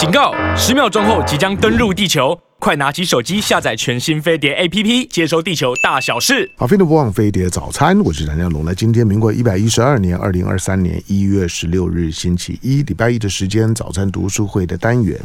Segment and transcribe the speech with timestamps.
[0.00, 0.32] 警告！
[0.56, 6.50] 十秒钟后即将登陆地球，快拿起手机下载全新飞碟 APP，接收地球大小事。
[6.56, 8.64] 好，飞碟播放飞碟早餐，我是蓝亮龙。
[8.64, 15.20] 那今天民国一百一十二年二零二三年一月十六日星期一，礼拜一的时间，早餐读书会的单元。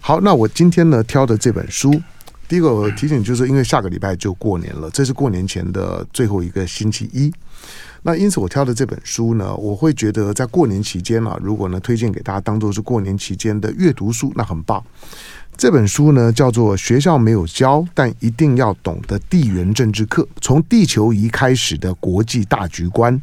[0.00, 2.00] 好，那我今天呢挑的这本书，
[2.46, 7.32] 第一个提醒就是因为下个礼拜就过年了，这是过年前的最后一个星期一。
[8.04, 14.82] 那因此，我挑的这本书呢，我会觉得在过年期间啊，如果呢推荐给大家当做是过年期间的阅读书，那很棒。
[15.56, 23.14] 这本书呢，叫做《学校没有教，但一定要懂得地缘政治课：从地球仪开始的国际大局观》。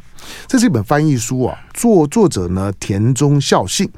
[0.46, 3.90] 这是一本翻译书啊，作作者呢田中孝信。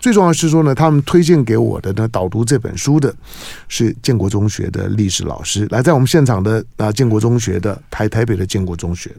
[0.00, 3.14] 最重要是说呢，他们推荐给我的呢导读这本书的
[3.68, 9.14] 是建国中学的历史老师，来在我们现场的啊建国中学的台台北的建国中学，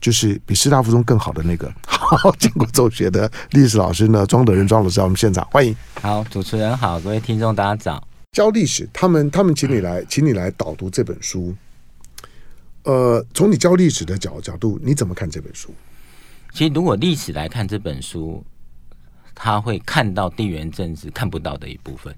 [0.00, 5.76] 就是比师大附中更好的那个好建国中学的历史老师呢庄德仁庄老师在我们现场欢迎。
[6.00, 8.02] 好，主持人好，各位听众大家早。
[8.32, 11.54] 教历史，他们他们请你来，请你来导读这本书。
[12.84, 15.74] 呃，从你教历史的角角度，你怎么看这本书？
[16.52, 18.44] 其实，如果历史来看这本书，
[19.34, 22.14] 他会看到地缘政治看不到的一部分。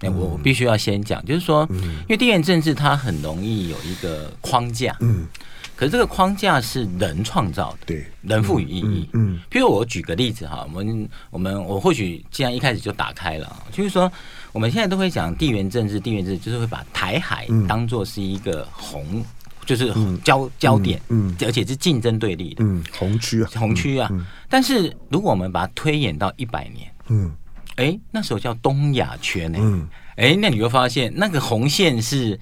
[0.00, 5.26] 那我我必须要先讲，就是说，因为地缘政治它很容易有一个框架，嗯，
[5.74, 14.10] 可是这个框架是人创造的，对，人赋予意义，嗯，譬如我举个例子哈，我们我们我或许既然一开始就打开了，就是说，
[14.52, 19.24] 我们现在都会讲地缘政治，地缘政治就是会把台海当做是一个红。
[19.66, 24.10] 就是焦焦点，嗯，而且是竞争对立的，嗯，红区啊，红区啊。
[24.48, 27.32] 但是如果我们把它推演到一百年，嗯，
[27.76, 32.38] 哎，那时候叫东亚圈呢，嗯，哎，那你会发现那个红线是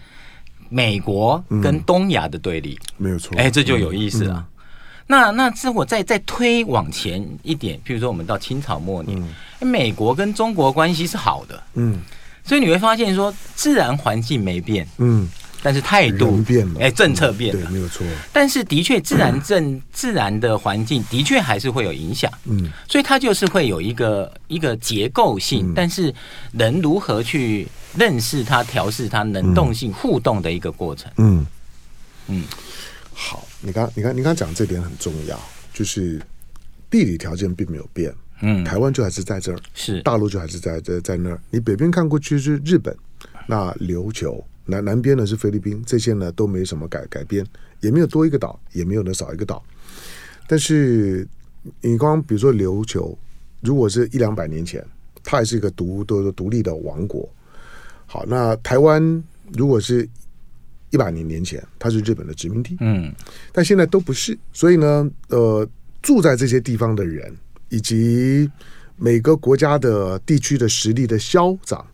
[0.69, 4.47] 美国跟东亚的对立，没有错，哎，这就有意思了。
[5.07, 9.23] 那那如果再再推往前一点，譬如说我们到清朝末年，
[9.61, 12.01] 美国跟中国关系是好的，嗯，
[12.45, 15.29] 所以你会发现说自然环境没变，嗯。
[15.63, 18.05] 但是态度变了，哎，政策变了，没有错。
[18.33, 26.13] 但是的确，自然政 自然的环境的确还是会有影响，嗯，所以它就是会有一个一个结构性，但是
[26.53, 31.47] 人如何去认识它、调试它、能动性、互动的一个过程，嗯。
[32.27, 32.43] 嗯。
[33.15, 35.39] 好，你刚你刚你刚讲这点很重要，
[35.73, 36.21] 就是
[36.91, 40.03] 地理条件并没有变，嗯，台湾就还是在这儿，是。
[40.03, 41.41] 大陆就还是在在在那儿。
[41.51, 42.97] 你北边看过去是日本，
[43.47, 44.45] 那琉球。
[44.73, 47.47] 南南边呢是菲律宾，这些呢都没什么改改变，
[47.81, 49.63] 也没有多一个岛，也没有呢少一个岛。
[50.49, 51.29] 但是
[51.83, 53.17] 你刚刚比如说琉球，
[53.61, 54.83] 如果是一两百年前，
[55.23, 57.29] 它还是一个独独独立的王国。
[58.07, 59.23] 好，那台湾
[59.53, 60.09] 如果是
[60.91, 63.13] 一百年年前，它是日本的殖民地，嗯，
[63.53, 64.37] 但现在都不是。
[64.53, 65.69] 所以呢，呃，
[66.01, 67.35] 住在这些地方的人，
[67.69, 68.51] 以及
[68.97, 71.87] 每个国家的地区的实力的消长。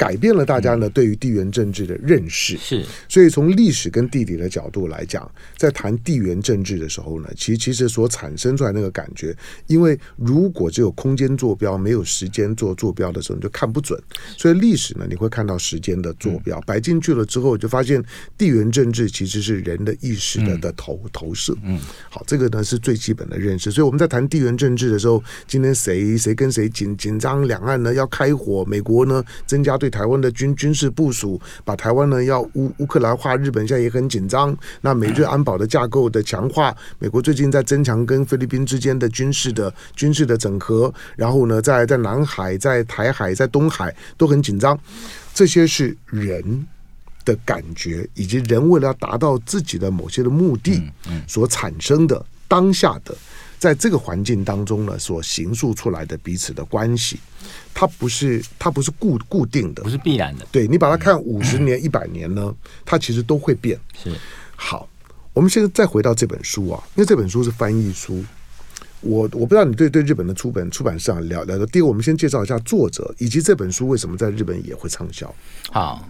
[0.00, 14.02] 改变了大家呢对于地缘政治的认识，是，所以从历史跟地理的角度来讲，在谈地缘政治的时候呢，其实其实所产生出来那个感觉，因为如果只有空间坐标，没有时间做坐标的时候，你就看不准。
[14.38, 18.02] 所以历史呢，你会看到时间的坐标，摆进去了之后，就发现
[18.38, 21.54] 地缘政治其实是人的意识的的投投射。
[21.62, 21.78] 嗯，
[22.08, 23.70] 好，这个呢是最基本的认识。
[23.70, 29.89] 所以我们在谈地缘政治的时候，今天谁谁跟谁紧紧张，两岸呢要开火，美国呢增加对。
[29.90, 34.56] 台湾的军军事部署，把台湾呢要乌乌克兰化，日本现在也很紧张。
[34.80, 44.78] 那美日安保的架构的强化，美国最近在增强跟菲律宾之间的军事的军事的整合，然后呢，在在南海、在台海、在东海都很紧张。
[45.34, 46.66] 这些是人
[47.24, 50.82] 的感觉，以及人为了要达到自己的某些的目的
[51.26, 53.14] 所产生的当下的。
[53.60, 57.20] 在这个环境当中呢，所形塑出来的彼此的关系，
[57.74, 60.46] 它不是它不是固固定的，不是必然的。
[60.50, 62.54] 对，你把它看五十年、一百年呢，
[62.86, 63.78] 它其实都会变。
[64.02, 64.10] 是。
[64.56, 64.88] 好，
[65.34, 68.24] 我们现在再回到这本书啊，因为这本书是翻译书。
[69.02, 71.66] 我我不知道你对对日本的出本出版市场了了解。
[71.66, 75.34] 第一个，我们先介绍一下作者，以及这本书为什么在日本也会畅销。
[75.70, 76.08] 好，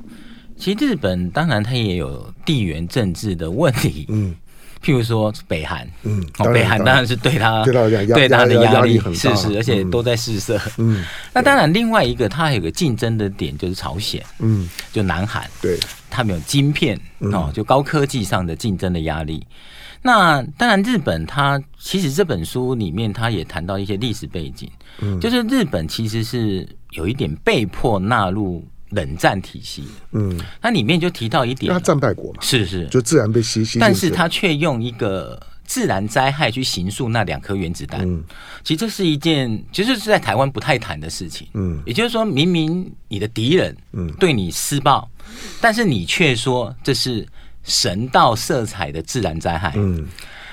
[0.57, 4.07] 其实日本当然它也有地缘政治的问题。
[4.09, 4.37] 嗯。
[4.83, 6.25] 譬如说北韩，嗯，
[6.55, 7.07] 北韩当然。
[7.07, 10.61] 是对他对他的压力是是，而且都在试射。
[10.79, 11.05] 嗯，
[11.35, 15.77] 那当然另外一个，它有个竞争的点就是朝鲜，嗯，就南韩，对，
[16.09, 16.97] 他们有晶片
[17.33, 19.45] 哦，就高科技上的竞争的压力。
[20.03, 28.65] 那当然日本，它其实这本书里面，它也谈到一些历史背景，嗯，就是日本其实是有一点被迫纳入。
[28.91, 38.01] 冷战体系，嗯，它里面就提到一点，他战败国嘛，是是，就自然被吸吸，但是他却用一个自然灾害去形塑那两颗原子弹。
[38.03, 38.25] 嗯，
[38.65, 41.47] 其实这是一件其实是在台湾不太谈的事情。
[41.55, 44.11] 嗯，也就是说明明你的敌人嗯。
[44.19, 47.27] 对你施暴，嗯，但是你却说这是
[47.63, 49.73] 神道色彩的自然灾害。
[49.77, 50.09] 嗯。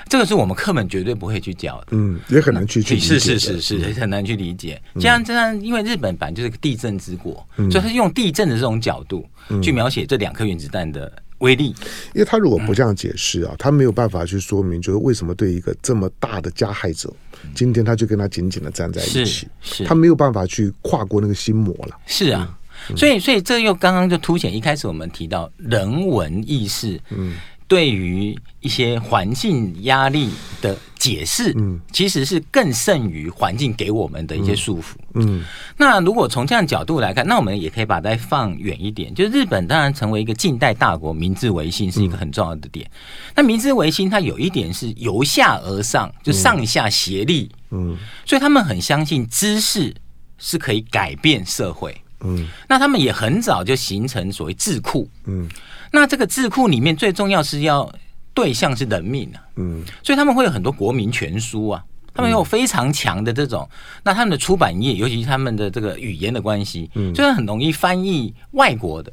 [0.08, 4.80] 这个是我们课本绝对不会去教的，嗯，也很难去去理解，是是是是，很难去理解。
[4.94, 9.24] 这样这样，因为日本版就是个地震之国，嗯、所以他是用地震的这种角度
[9.62, 11.66] 去描写这两颗原子弹的威力。
[12.14, 17.12] 因为他如果不这样解释啊，他没有办法去说明，就是为什么对一个这么大的加害者，
[17.54, 19.46] 今天他就跟他紧紧的站在一起，
[19.86, 21.96] 他没有办法去跨过那个心魔了。
[22.06, 22.58] 是啊，
[22.90, 27.34] 嗯、所以所以这又刚刚就凸显一开始我们提到人文意识，嗯。
[27.68, 30.30] 对于一些环境压力
[30.62, 35.44] 的解释，嗯，其实是更胜于环境给我们的一些束缚，嗯。
[35.76, 42.90] 那如果从这样角度来看，那我们也可以把它放远一点，就是日本当然成为一个近代大国，明治维新是一个很重要的点。
[43.36, 49.94] 那明治维新它有一点是由下而上，就上下协力，嗯，所以他们很相信知识
[50.38, 52.48] 是可以改变社会，嗯。
[52.66, 55.46] 那他们也很早就形成所谓智库，嗯。
[55.92, 57.92] 那这个智库里面最重要是要
[58.34, 63.68] 对象是人民啊，嗯，所以他们会有很多国民全书啊，他们有非常强的这种，
[64.04, 69.12] 那他们的出版业，尤其是他们的这个语言的关系，嗯，虽然很容易翻译外国的，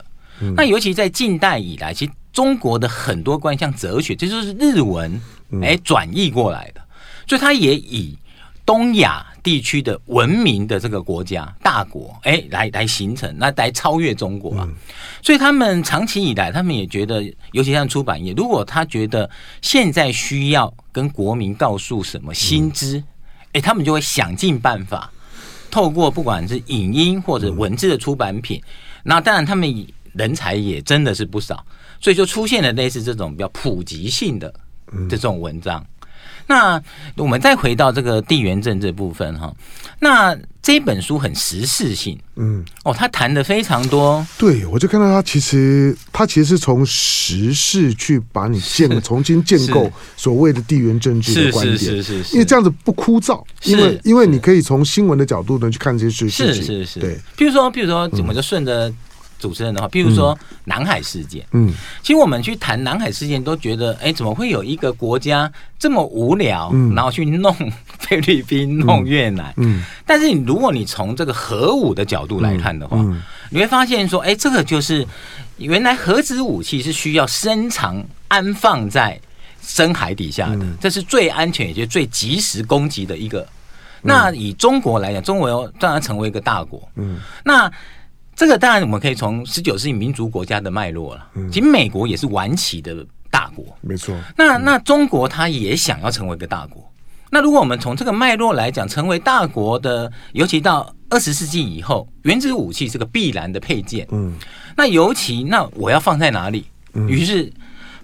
[0.56, 5.21] 那尤其在近代以来，其实中国的很多关于像哲学，这就是日文
[5.63, 6.81] 哎转译过来的，
[7.28, 8.18] 所以他也以
[8.66, 9.26] 东亚。
[9.46, 14.68] 地区的文明的这个国家大国，哎，来来形成，那来超越中国啊，
[15.22, 17.22] 所以他们长期以来，他们也觉得，
[17.52, 19.30] 尤其像出版业，如果他觉得
[19.62, 23.04] 现在需要跟国民告诉什么新知，
[23.52, 25.12] 哎，他们就会想尽办法，
[25.70, 28.60] 透过不管是影音或者文字的出版品，
[29.04, 31.64] 那当然他们人才也真的是不少，
[32.02, 34.52] 所以就出现了类似这种比较普及性的
[35.08, 35.86] 这种文章。
[36.47, 36.81] 那
[37.18, 39.53] 我们再回到这个地缘政治部分哈，
[40.00, 58.94] 那这本书很时事性，嗯，哦，他谈的非常多，对，我就看到他其实他其实是从时事去把你建重新建构所谓的地缘政治的观点，是是是，因为这样子不枯燥，因为因为你可以从新闻的角度呢去看这些事情，是是是，对，比如说比如说，我们就顺着。
[59.38, 61.72] 主持人的话，譬如说南海事件，嗯，
[62.02, 67.54] 其实我们去谈南海事件，都觉得，哎，怎么会有一个国家这么无聊，然后去弄
[68.00, 69.54] 菲律宾、弄越南？
[69.58, 72.98] 嗯，但是你如果你从这个核武的角度来看的话，
[73.50, 75.06] 你会发现说，哎，这个就是
[75.58, 79.20] 原来核子武器是需要深藏安放在
[79.62, 83.46] 深海底下的，这是最安全也就是最及时攻击的一个。
[84.02, 87.72] 那以中国来讲，中国当然成为一个大国，嗯，那。
[88.36, 91.28] 这个当然，我们可以从十九世纪民族国家的脉络了。
[91.52, 94.14] 其实美国也是晚期的大国，没错。
[94.38, 96.84] 那那中国它也想要成为一个大国。
[97.32, 104.08] 那如果我们从这个脉络来讲，成为大国的，尤其到二十世纪以后，原子武器是个必然的配件。
[104.12, 104.36] 嗯。
[104.76, 106.66] 那尤其那我要放在哪里？
[107.08, 107.52] 于是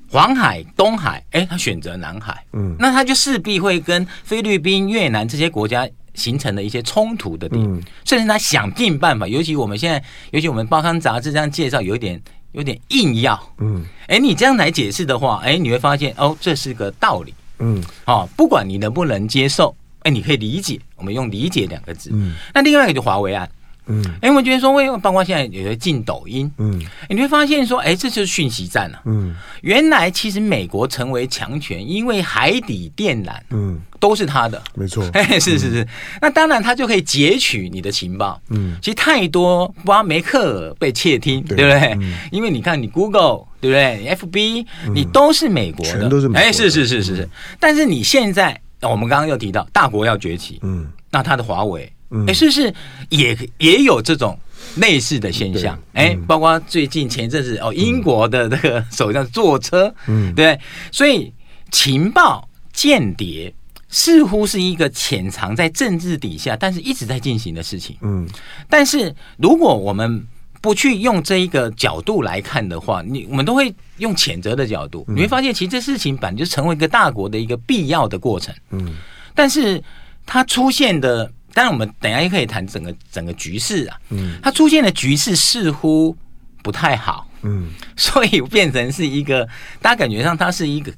[0.10, 2.44] 黄海、东海，哎，他选择南海。
[2.54, 2.76] 嗯。
[2.80, 5.88] 那他就势必会跟菲律宾、越南这些国家。
[6.14, 7.64] 形成的一些冲突的点，
[8.06, 12.22] 甚至他想尽办法，尤其我们现在，尤其我们报刊杂志这样介绍，有点
[12.52, 23.50] 有点硬要，嗯，哎，你这样来解释的话，哎，你会发现哦，这是个道理，嗯，哦，不管你能不能接受，哎，你可以理解，我们用理解两个字，嗯，那另外一个就华为案。
[23.88, 29.02] 嗯，哎，我觉得说，为包括现在有些进抖音，嗯，你会发现说，哎，这就是讯息战啊。
[29.06, 35.04] 嗯，原来其实美国成为强权，因为海底电缆，嗯，都是他的，没错。
[35.14, 35.88] 哎，是是是，
[36.22, 38.40] 那当然他就可以截取你的情报。
[38.50, 41.98] 嗯，其实太多，挖梅克尔被窃听，对不对？
[42.32, 46.42] 因为你看，你 Google，对不对？FB，你都是美国的，全都是美国。
[46.42, 47.30] 哎，是是是是是。
[47.60, 51.92] 但是你现在，我们刚刚又提到大国要崛起，嗯，那他的华为。
[52.28, 52.74] 哎，是不是
[53.10, 54.38] 也也有这种
[54.76, 55.80] 类似的现象？
[55.94, 60.60] 哎，包括最近前阵子哦，英国的这个 首相坐车，嗯，对，
[60.92, 61.32] 所以
[61.72, 63.54] 情报间谍
[63.88, 67.96] 似乎是一个潜藏在政治底下，但是一直在进行的事情。
[68.02, 68.28] 嗯，
[68.70, 70.22] 但是如果我们
[70.60, 78.54] 不去用这一个角度来看的话，你我们都会用谴责的角度，你会发现其实这事情本来就成为一个大国的一个必要的过程。
[78.72, 78.96] 嗯，
[79.34, 79.82] 但是
[80.26, 81.32] 它出现的。
[81.54, 83.98] 当然，我们等一下也可以谈整个整个局势啊。
[84.10, 86.16] 嗯，它出现的局势似乎
[86.64, 87.28] 不太好。
[87.44, 89.48] 嗯，所以变成是一个
[89.82, 90.94] 大家感觉上它是一个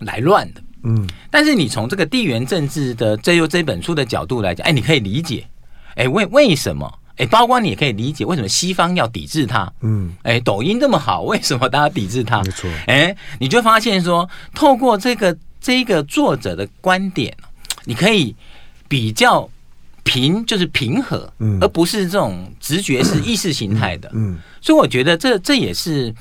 [0.00, 0.62] 来乱的。
[0.82, 5.46] 嗯，但是你从这个地缘政治的这又这本书的角度来讲，哎，你可以理解，
[5.94, 6.92] 哎，为为什么？
[7.16, 9.72] 哎，包括你也可以理解为什么西方要抵制它。
[9.80, 12.42] 嗯，哎，抖音这么好，为什么大家抵制它？
[12.42, 12.70] 没错。
[12.86, 17.34] 哎，你就发现说，透过这个这个作者的观点，
[17.84, 18.36] 你可以
[18.86, 19.48] 比较
[20.06, 26.14] 平，就是平和，嗯，而不是这种直觉是意识形态的，嗯，所以我觉得这这也是。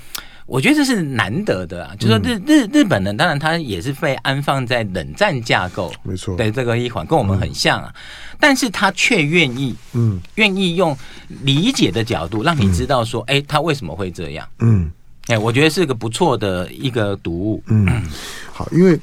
[0.47, 7.91] 我觉得这是难得的啊，就说日日日本人，当然他也是被安放在冷战架构，没错，对这个一环跟我们很像啊，
[8.39, 10.95] 但是他却愿意，嗯，愿意用
[11.41, 14.91] 理解的角度让你知道说，哎，他为什么会这样，嗯，
[15.29, 17.87] 哎，我觉得是个不错的一个读物，嗯，
[18.53, 18.99] 好，因为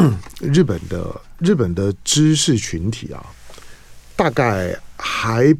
[0.40, 3.22] 日本的日本的知识群体啊，
[4.16, 5.54] 大概还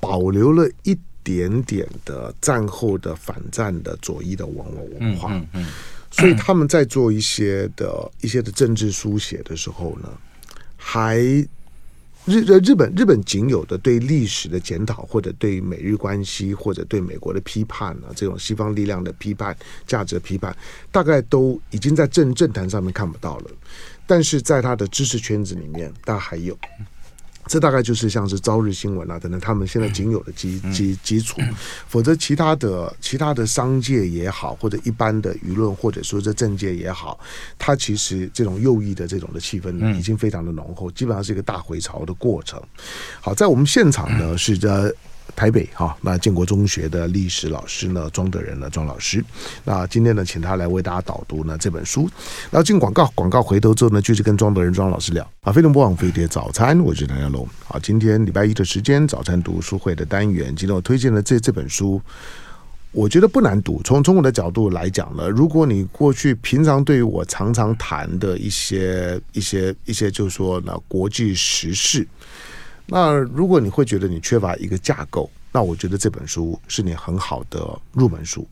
[0.00, 0.98] 保留了一。
[1.24, 4.64] 点点的战后的反战的左翼的文
[4.98, 5.66] 文化，嗯嗯嗯、
[6.10, 10.08] 所以他们在做一些的一些的政治书写的时候呢，
[10.74, 11.18] 还
[12.24, 19.54] 日日本日本仅有的对历史的检讨，或者对美日关系，或者对美国的批判呢，这种西方力量的批判、
[19.86, 20.56] 价值的批判，
[20.90, 23.50] 大概都已经在政政坛上面看不到了，
[24.06, 26.56] 但是在他的知识圈子里面，大概还有。
[27.48, 31.40] 这大概就是像是朝日新闻啊等等，他们现在仅有的基基基础，
[31.88, 37.18] 否则其他的其他的商界也好，或者一般的舆论，或者说这政界也好，
[37.58, 42.62] 它其实这种右翼的这种的气氛呢，已经非常的浓厚，基本上是一个大回潮的过程。
[43.20, 44.94] 好，在我们现场呢是这。
[45.36, 49.24] 台北哈，那建国中学的历史老师呢，庄德仁呢，庄老师，
[49.64, 52.08] 那今天呢，请他来为大家导读呢这本书。
[52.50, 55.52] 然后进广告，广告回头之后呢，继续跟庄德仁庄老师聊啊。
[55.52, 57.48] 飞龙播网飞碟早餐，我是唐家龙。
[57.64, 62.00] 好，今天礼拜一的时间，早餐读书会的单元，今天我推荐了这这本书，
[62.90, 63.80] 我觉得不难读。
[63.84, 72.06] 从从我的角度来讲呢，如果你过去平常对于我常常谈的一些一些一些，就是说呢，国际时事。
[72.90, 78.46] 那如果你会觉得你缺乏一个架构，那我觉得这本书是你很好的入门书。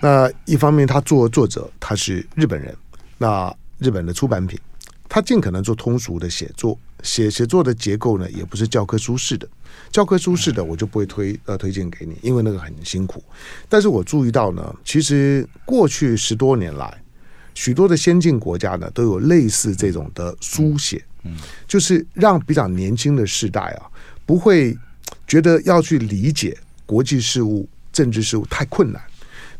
[0.00, 2.74] 那一方面，他作作者他是日本人，
[3.18, 4.58] 那日本的出版品，
[5.08, 9.46] 他尽可能做通俗的写作，写写作的结构呢，也不是教科书式的。
[9.90, 13.22] 教科书式的我就不会推呃推荐给你，因为那个很辛苦。
[13.68, 17.02] 但是我注意到呢，其实过去十多年来，
[17.54, 21.04] 许多的先进国家呢，都有类似这种的书写。
[21.24, 21.36] 嗯，
[21.68, 23.86] 就是让比较年轻的世代啊，
[24.26, 24.76] 不会
[25.26, 29.00] 觉得要去理解国际事务、政治事务太困难。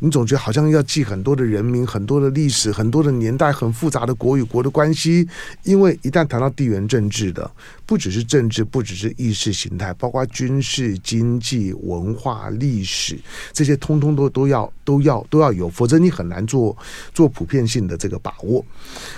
[0.04, 5.28] 你总觉得好像要记很多的人名、很多的历史、很多的年代、很复杂的国与国的关系，
[5.62, 7.48] 因为一旦谈到地缘政治的，
[7.86, 13.16] 不只是政治，不只是意识形态，包括军事、经济、文化、历史
[13.52, 16.76] 这些，通通都都要都要都要有，否则你很难做
[17.14, 18.64] 做普遍性的这个把握。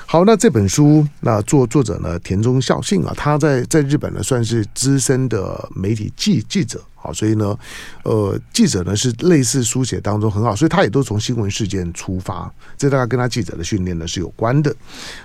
[0.04, 6.84] 好，那这本书那作作者呢，田中孝信啊，他在在日本呢算是资深的媒体记记者。
[7.04, 7.54] 好，所以呢，
[8.02, 14.74] 呃，记者呢是类似书写当中很好，所以他也都从新闻事件出发，这大概跟他记者的训练呢是有关的。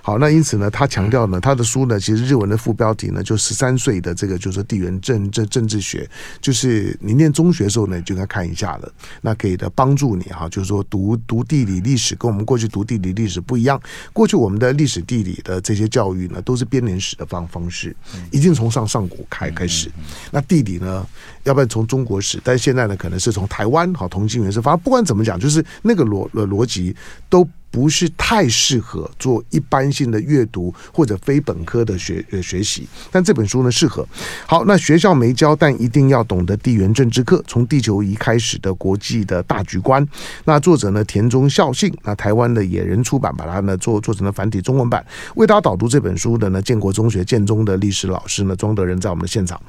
[0.02, 6.06] 好，那因此呢，他强调呢，他的书呢，其实日文的副标题呢，就十三岁的这个就是地缘政政政治学，
[6.42, 13.82] 就是你念中学的时候呢，就应该看一下了，那可以的帮助你哈，就是说读读地理历史跟我们过去读地理历史不一样，
[14.12, 17.96] 过去我们的历史地理的这些教育呢，都是编年史的方方式，
[18.32, 19.90] 一定从上上古开开始，
[20.30, 21.08] 那地理呢，
[21.46, 21.69] 要不然。
[21.70, 26.94] 从中国史，但现在呢，可能是从台湾好同心圆是，反正不管怎么讲，就是那个逻逻辑
[27.30, 32.88] 都不是太适合做一般性的阅读或者非本科的学学习。
[33.12, 34.08] 但这本书呢适合。
[34.48, 40.06] 好，那学校没教，但一定要懂得地缘政治课，从地球仪开始的国际的大局观。
[40.46, 45.06] 那作者呢田中孝信，那台湾的野人出版把它呢做做成了繁体中文版。
[45.36, 49.62] 为大家导读这本书的呢建国中学建中的历史老师呢庄德仁在我们的现场。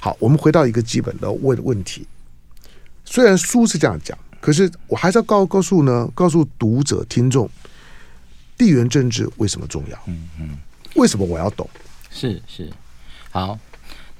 [0.00, 2.06] 好，我们回到一个基本的问问题，
[3.04, 4.16] 虽然书是这样讲。
[4.40, 7.48] 可是我还是要告告诉呢，告诉读者听众，
[8.56, 9.98] 地缘政治为什么重要？
[10.06, 10.56] 嗯嗯，
[10.94, 11.68] 为什么我要懂？
[12.10, 12.70] 是是，
[13.30, 13.58] 好。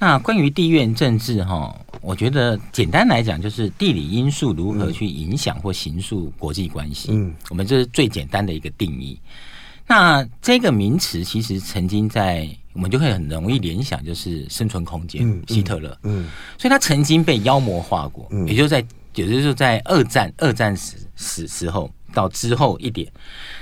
[0.00, 7.08] 那关于地缘政治哈，我觉得简单来讲，就是地理因素如何去影响或形塑国际关系。
[7.10, 9.18] 嗯，我们这是最简单的一个定义。
[9.88, 15.98] 那这个名词其实曾经在我们就会很容易联想，就是生存空间，嗯、希特勒。
[16.02, 18.84] 嗯，所以他曾经被妖魔化过，嗯、也就在。
[19.26, 23.10] 也就是在二战二战时时时候到之后一点，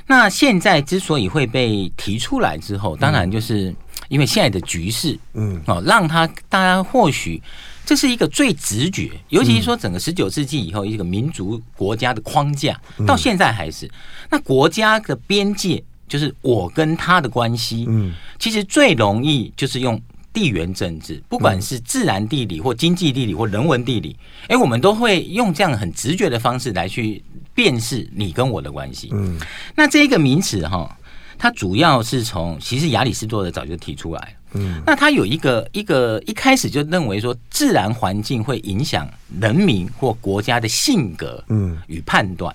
[0.06, 3.75] 那现在之所以会被提出来之后，当然就是
[4.08, 7.42] 因为现在的局势，嗯，哦，让他大家或许
[7.84, 13.90] 这是一个最直觉，尤其是说整个十九世纪以后一个民族国家的框架，到现在还是。
[14.30, 20.00] 那国家的边界，就是我跟他的关系，嗯，其实最容易就是用。
[20.37, 24.14] 地缘政治，不管是自然地理或经济地理或人文地理，
[24.49, 27.25] 哎，我们都会用这样很直觉的方式来去
[27.55, 29.09] 辨识你跟我的关系。
[29.14, 29.40] 嗯，
[29.75, 30.95] 那这个名词哈，
[31.38, 42.55] 它主要是从其实亚里士多德早就提出来，嗯，那他有一个一个一开始就认为说，自然环境会影响人民或国家的性格，嗯，与判断。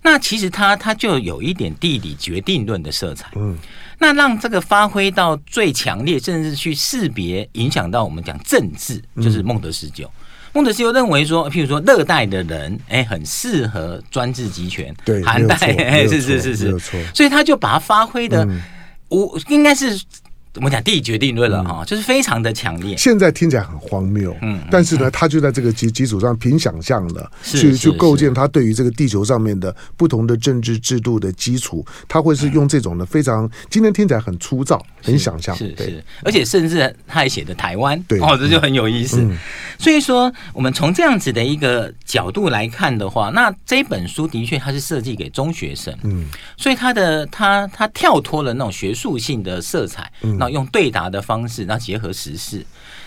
[0.00, 3.58] 那其实他他就有一点地理决定论的色彩，嗯，
[3.98, 10.04] 那让这个发挥到最强烈，甚至去识别影响到我们讲政治，就是孟德斯鸠。
[10.06, 10.10] 嗯
[10.54, 16.78] 孟德斯鸠认为说，譬如说热带的人，哎，很适合专制集权；对，寒带，哎，是是是是。
[17.14, 18.48] 所以他就把它发挥的，
[19.08, 20.00] 我应该是。
[20.58, 22.96] 我们讲地理决定论了哈，就是非常的强烈。
[22.96, 38.18] 现在听起来很荒谬，嗯，但是呢，他就在这个基基础上凭想象的去去构建他对于这个地球上面的不同的政治制度的基础，他会是用这种的非常今天听起来很粗糙、很想象，是是，而且甚至他还写的台湾，对。
[38.20, 39.24] 哦，这就很有意思。
[39.78, 50.10] 所以说，我们从这样子的一个角度来看的话，那这本书的确它是设计给中学生，嗯，所以他的他他跳脱了那种学术性的色彩，
[50.50, 50.58] 嗯。
[50.58, 52.64] 用对答的方式，然后结合时事，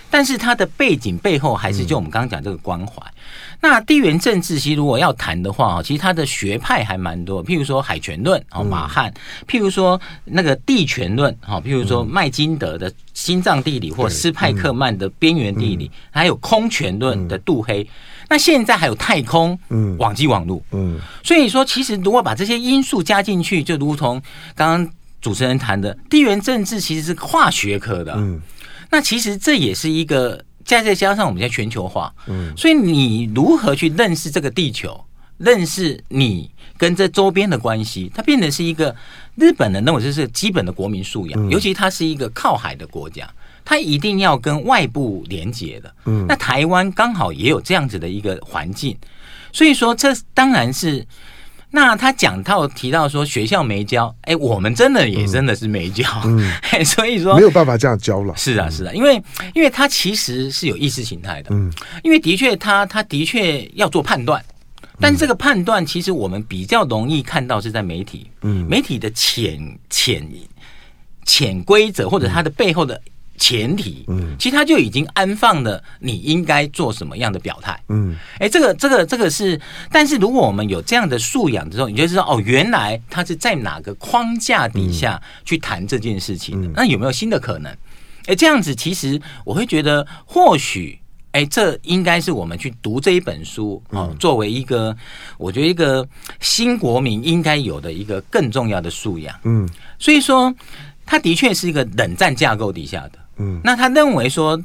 [0.10, 2.96] 但是它的背景背后还是就我们刚刚讲这个关怀。
[3.02, 9.12] 嗯、那地缘政治其实如果要谈的话，其实它的学派还蛮多，譬如说海权论哦，马汉；
[9.48, 17.86] 譬如说那个地权论哦，譬如说麦金德的心脏地理或斯派克曼的边缘地理，还有空权论的杜黑。
[18.30, 24.22] 那现在还有太空嗯网际网络嗯，所以说其实如果把这些因素加进去，就如同
[24.56, 24.94] 刚刚。
[25.22, 28.42] 主持人谈的地缘政治其实是跨学科的，嗯，
[28.90, 35.06] 那其实这也是一个，再再加上我们现在全球化，嗯，所以你如何去认识这个地球，
[35.38, 38.96] 认识你跟这周边的关系，它变得是一个
[39.36, 43.30] 日本人认为这是基本的国民素养，尤其它是一个靠海的国家，
[43.64, 48.98] 它一定要跟外部连接的，嗯，那台湾刚好也有这样子的一个环境，
[49.54, 51.06] 所以说这当然是。
[51.74, 56.52] 那他讲到提到说学校没教，哎，我们真的也真的是没教，嗯。
[56.72, 58.36] 嗯、 所以说没有办法这样教了。
[58.36, 59.22] 是啊，是啊，因为
[59.54, 61.72] 因为他其实是有意识形态的，嗯，
[62.04, 64.44] 因为的确他他的确要做判断，
[65.00, 69.58] 但是这个判断其实我们比较容易看到是在媒体，嗯，媒体的潜
[69.90, 70.28] 潜
[71.26, 73.02] 潜规则或者它的背后的。
[73.42, 79.60] 前提，嗯，其实他就已经安放了你应该做什么样的表态，嗯，哎，这个这个这个是，
[79.92, 87.76] 但是如果我们有这样的素养之后，你就知道哦，原来他是在哪个框架底下去谈这件事情的，那有没有新的可能？
[88.28, 91.00] 哎，这样子其实我会觉得，或许，
[91.32, 94.96] 哎，这应该是我们去读这一本书哦，作为一个
[95.40, 96.08] 我觉得一个
[96.40, 100.54] 新国民应该有的一个更重要的素养，嗯，所以说，
[101.08, 103.21] 他的确是一个冷战架构底下的。
[103.42, 104.62] 嗯，那他认为说，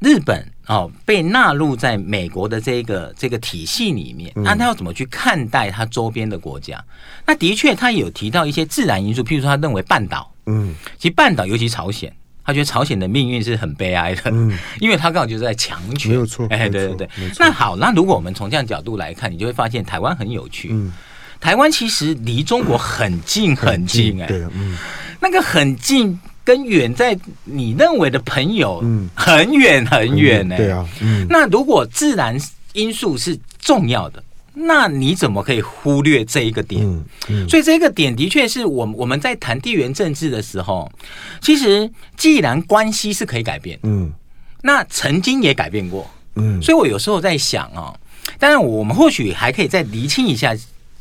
[0.00, 6.84] 日本哦被纳入在美国的这个这个体系里面，那他要怎么去看待他周边的国家？
[7.26, 12.12] 那的确，他有提到一些自然因素，譬如说，他认为半岛，嗯，其实半岛尤其朝鲜，
[12.44, 20.92] 他觉得朝鲜的命运是很悲哀的，嗯， 因为他刚好就是在强权，没有错，哎，对对对，那好，那如果我们从这样角度来看，你就会发现台湾很有趣，嗯，
[21.40, 24.76] 台湾其实离中国很近很近，哎，对，嗯，
[25.20, 26.20] 那个很近。
[26.44, 30.56] 跟远在你认为的朋友，很远很远呢？
[30.56, 31.26] 对啊，嗯。
[31.30, 32.38] 那如果自然
[32.74, 36.84] 因素是重要的，那你怎么可以忽略这一个点？
[36.84, 37.48] 嗯嗯。
[37.48, 40.92] 所以这个点的确是我我们在谈地缘政治的时候，
[41.40, 44.12] 其实既然关系是可以改变，嗯，
[44.60, 46.60] 那曾经也改变过，嗯。
[46.60, 47.96] 所以我有时候在想啊，
[48.38, 50.54] 当然我们或许还可以再厘清一下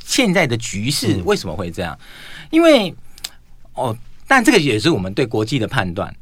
[0.05, 1.99] 现在的局势为什么会这样，
[2.49, 2.95] 因为
[3.73, 3.93] 哦。
[4.27, 6.13] 但这个也是我们对国际的判断，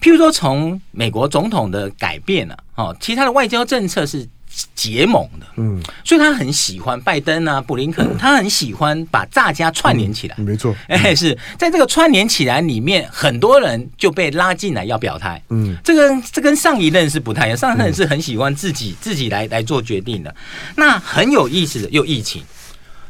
[0.00, 4.26] 譬如说从美国总统的改变了，哦，其他的外交政策是
[4.74, 20.34] 结盟的，嗯，所以他很喜欢拜登啊，布林肯， 他很喜欢把大家串联起来，没错，哎，是在这个串联起来里面，很多人就被拉进来要表态，嗯，这个这跟上一任是不太一样，上一任是很喜欢自己自己来来做决定的，
[20.76, 22.42] 那很有意思的又疫情，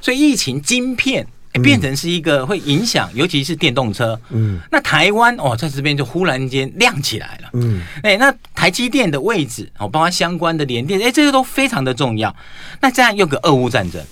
[0.01, 1.27] 所以疫情晶片。
[1.59, 4.19] 变成是一个会影响，尤其是电动车。
[4.31, 7.51] 嗯，那台湾哦，在这边就忽然间亮起来了。
[7.55, 12.35] 嗯，哎，那台积电的位置哦，包括相关的联电，哎，这些都非常的重要。
[12.81, 14.05] 那这样又个俄乌战争，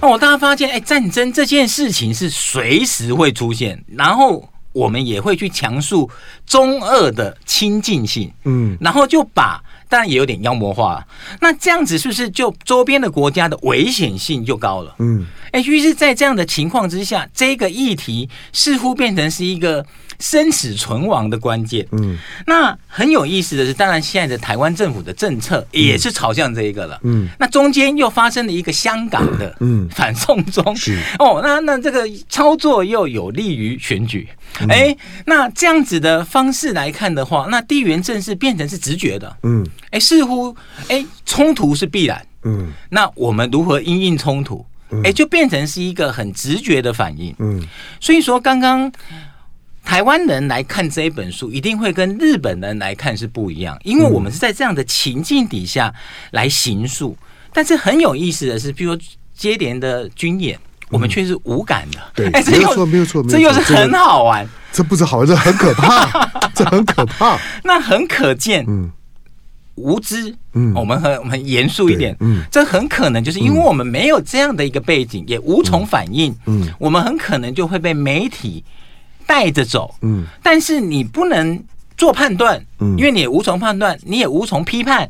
[0.00, 6.10] 哦，大家发现，哎，战争这件事情是随时会出现，然后我们也会去强述
[6.46, 8.32] 中俄的亲近性。
[8.44, 9.62] 嗯，然后就把。
[9.94, 11.06] 当然也有点妖魔化，
[11.40, 14.92] 那这样子是不是就周边的国家的危险性就高了？
[14.98, 19.86] 嗯，哎，于是，在这样的情况之下，这个议题似乎变成是一个
[20.24, 21.86] 生死存亡的关键。
[21.92, 26.98] 嗯，那很有意思的是，当然现在的台湾政府的政策也是朝向这一个了。
[27.02, 34.26] 嗯，那中间又发生了一个香港的嗯反送中是哦，那那这个操作又有利于选举。
[34.70, 39.36] 哎、嗯，那这样子的方式来看的话，那地缘政治变成是直觉的。
[39.42, 40.56] 嗯，哎，似乎
[40.88, 42.26] 哎冲突是必然。
[42.44, 44.64] 嗯，那我们如何因应冲突？
[45.02, 47.34] 哎，就变成是一个很直觉的反应。
[47.40, 47.60] 嗯，
[48.00, 48.90] 所以说刚刚
[49.84, 55.92] 台湾人来看这一本书，一定会跟日本人来看是不一样，因为我们是在这样的情境底下
[56.30, 57.16] 来行述。
[57.52, 59.02] 但是很有意思的是，比如说
[59.34, 62.00] 接连的军演，我们却是无感的。
[62.14, 64.48] 对，没有错，没有错，这又是很好玩。
[64.72, 67.38] 这不是好玩，这很可怕， 这很可怕。
[67.62, 68.90] 那很可见，嗯。
[69.76, 78.62] 无知，嗯，我们很我们很严肃一点，嗯，这很可能就是因为我们没有这样的一个背景，也无从反应，嗯，我们很可能就会被媒体
[79.26, 81.62] 带着走，嗯，但是你不能
[81.96, 85.08] 做判断，嗯，因为你也无从判断，你也无从批判，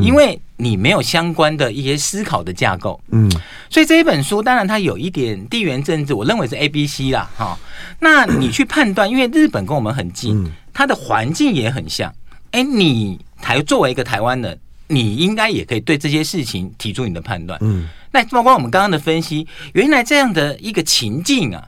[0.00, 3.30] 因为你没有相关的一些思考的架构，嗯，
[3.68, 7.58] 所以这一本书当然它有一点地缘政治，我认为是 A B C 啦，哈，
[8.00, 12.14] 那你去判断， 因为日本跟我们很近，它的环境也很像，
[12.52, 13.18] 哎，你。
[13.42, 17.58] 台作为一个台湾人，你应该也可以对这些事情提出你的判断。
[17.60, 21.60] 嗯，那包括我们刚刚的分析，原来这样的一个情境啊，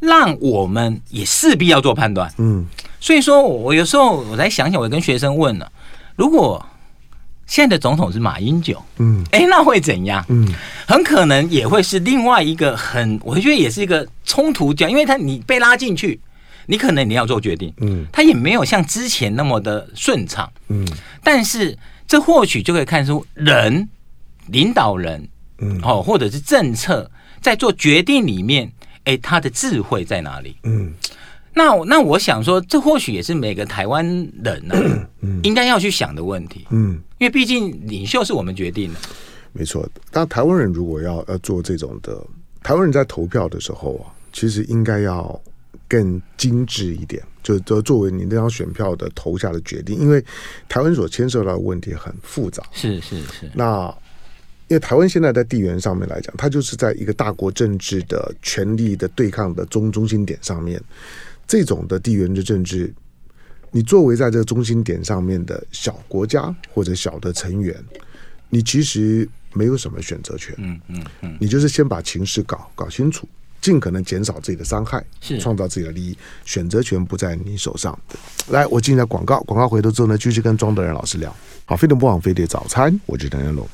[0.00, 2.32] 让我们也势必要做判断。
[2.38, 2.66] 嗯，
[2.98, 5.70] 所以说我有时候我来想想，我跟学生问了，
[6.16, 6.64] 如果
[7.46, 10.24] 现在的总统是马英九，嗯，哎，那会怎样？
[10.28, 10.48] 嗯，
[10.86, 16.20] 很可能也会是另外一个很，我觉得也是一个冲突点，因为他你被拉进去。
[16.66, 20.86] 你可能你要做决定，嗯，他也没有像之前那么的顺畅，嗯，
[21.20, 23.88] 但是这或许就可以看出人
[24.46, 25.26] 领导人，
[25.58, 27.10] 嗯，哦，或者是政策
[27.40, 28.70] 在做决定里面，
[29.10, 30.56] 哎，他的智慧在哪里？
[30.62, 30.92] 嗯，
[31.52, 34.06] 那那我想说，这或许也是每个台湾
[34.44, 34.74] 人呢，
[35.20, 39.00] 嗯， 应该要去想的问题，嗯，因为毕竟领袖是我们决定的，
[39.52, 39.88] 没错。
[40.12, 42.24] 当台湾人如果要要做这种的，
[42.62, 45.40] 台湾人在投票的时候啊，其实应该要。
[45.90, 50.24] 更精致一点，就就作为你那张选票的投下的决定，因为
[50.68, 52.62] 台湾所牵涉到的问题很复杂。
[52.70, 53.50] 是是是。
[53.54, 53.92] 那
[54.70, 60.80] 因为台湾现在在地缘上面来讲，它就是在一个大国政治的权力的对抗的中中心点上面，
[61.44, 62.94] 这种的地缘的政治，
[63.72, 67.76] 你作为在这个中心点上面的小国家或者小的成员，
[68.48, 70.54] 你其实没有什么选择权。
[70.58, 73.28] 嗯嗯嗯，你就是先把情势搞搞清楚。
[73.60, 75.04] 尽可能减少自己的伤害，
[75.38, 77.98] 创造自己的利益，选择权不在你手上。
[78.48, 81.36] 来，我进一下广告，广告回头之后呢，继续跟庄德仁老师聊。
[81.66, 83.68] 好，飞得不枉飞得早餐，我是邓元龙。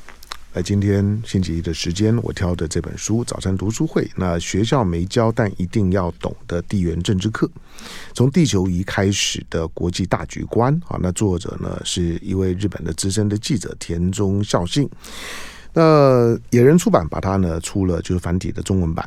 [0.57, 7.47] 来，今天星期一的时间，我挑的这本书《早餐读书会》，那学校没教但一定要懂的地缘政治课，
[8.15, 10.73] 从地球仪开始的国际大局观。
[10.89, 14.89] 啊，那作者呢是一位日本的资深的记者田中孝信。
[15.75, 19.07] 那野人出版把它呢出了就是繁体的中文版。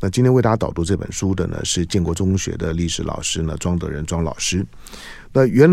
[0.00, 4.66] 那今天为大家导读这本书的呢是建国中学的历史老师呢庄德仁庄老师。
[5.32, 5.70] 那原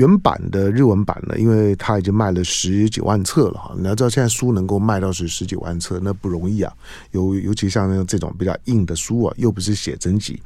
[0.00, 3.74] 原版的日文版呢，因为他已经卖了十几万册了哈。
[3.76, 6.72] 你要知道现在书能够卖到是十几万册，那不容易啊。
[7.10, 10.40] 尤尤其像这种比较硬的书啊，又不是写真集，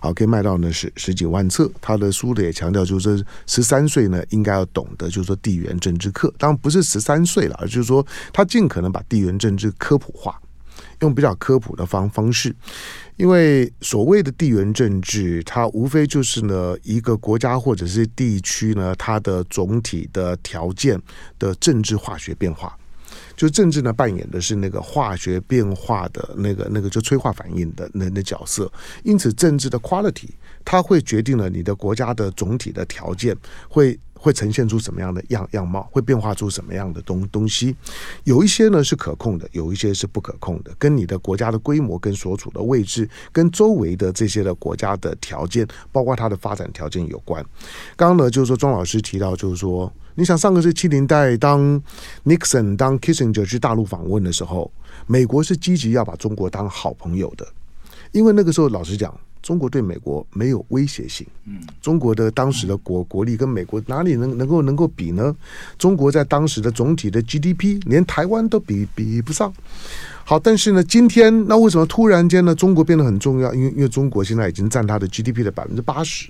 [0.00, 1.68] 好可以卖到呢十十几万册。
[1.80, 6.32] 他的书的也强调，就是十三岁呢应该要懂得，就是说地缘政治课。
[6.38, 10.40] 当然不是十三岁了，而就是说他尽可能把地缘政治科普化。
[11.00, 12.54] 用比较科普的方方式，
[13.16, 21.00] 因为所谓的地缘政治，它无非就是呢一个国家或者是地区呢，它的总体的条件
[21.38, 22.76] 的政治化学变化。
[23.34, 28.70] 就政治呢扮演的是那个化学变化的那个那个就催化反应的那那角色。
[29.02, 30.28] 因此，政治的 quality
[30.64, 33.36] 它会决定了你的国家的总体的条件
[33.68, 33.98] 会。
[34.22, 35.88] 会呈现出什么样的样样貌？
[35.90, 37.74] 会变化出什么样的东东西？
[38.24, 47.42] 有一些呢是可控的，有一些是不可控的，跟你的国家的规模、跟所处的位置、跟周围的这些的国家的条件，包括它的发展条件有关。
[47.96, 51.82] 刚刚呢，就是说庄老师提到，就是说，你想上个世纪七零代，当
[52.26, 54.70] Nixon 当 Kissinger 去大陆访问的时候，
[55.06, 57.46] 美国是积极要把中国当好朋友的，
[58.12, 59.18] 因为那个时候老实讲。
[59.42, 65.34] 中国对美国没有威胁性，嗯，中国的当时的国国力跟美国哪里能能够能够比呢？
[65.78, 69.52] 中国在当时的总体的 GDP 连台湾都比比不上。
[70.24, 72.54] 好，但是呢，今天那为什么突然间呢？
[72.54, 73.52] 中国变得很重要？
[73.54, 76.28] 因为因为中国现在已经占它的 GDP 的百分之八十。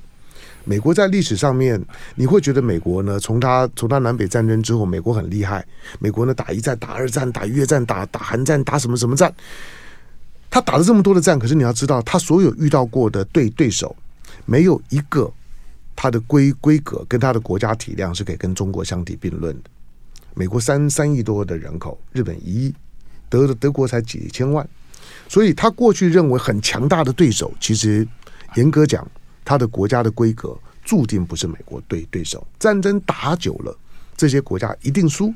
[0.65, 1.83] 美国在历史上面，
[2.15, 5.67] 你会觉得美国呢，从它从它南北战争之后，美国很厉害。
[5.99, 9.33] 美国呢，打一战、打二战、打越战、打打韩战、打什么什么战。
[10.51, 13.95] 他打了这么多的战，可是你要知道，他所有遇到过的对对手，
[14.45, 15.33] 没有一个
[15.95, 19.71] 他的规规格跟他的国家体量是可以跟中国相提并论的。
[20.35, 22.75] 美国三三亿多的人口，日本一亿，
[23.29, 24.69] 德德国才几千万，
[25.29, 28.07] 所以他过去认为很强大的对手，其实
[28.57, 29.07] 严格讲，
[29.45, 32.45] 他的国家的规格注定不是美国对对手。
[32.59, 33.77] 战争打久了，
[34.17, 35.33] 这些国家一定输。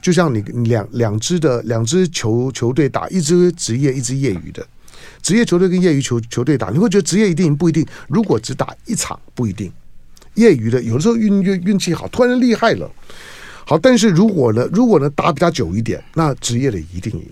[0.00, 4.66] 就像你两两支的两支球球队打，一支职业，一支业余的，
[5.22, 7.86] 职业球队跟业余球球队打，你会觉得职业一定赢不一定。
[8.08, 9.72] 如果只打一场不一定，
[10.34, 12.90] 业余的有的时候运运运气好，突然厉害了。
[13.64, 17.26] 好，但是如果呢，如果呢打比较久一点，那职业的一定赢。